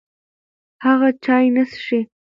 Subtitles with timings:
[0.85, 1.99] هغه چای نه څښي.